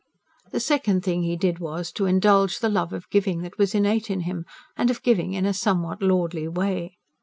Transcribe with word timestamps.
The 0.51 0.59
second 0.59 1.03
thing 1.03 1.21
he 1.21 1.35
did 1.37 1.59
was: 1.59 1.91
to 1.91 2.07
indulge 2.07 2.57
the 2.57 2.69
love 2.69 2.91
of 2.91 3.07
giving 3.11 3.43
that 3.43 3.59
was 3.59 3.75
innate 3.75 4.09
in 4.09 4.21
him; 4.21 4.45
and 4.75 4.89
of 4.89 5.03
giving 5.03 5.33
in 5.35 5.45
a 5.45 5.53
somewhat 5.53 6.01
lordly 6.01 6.47
way. 6.47 6.97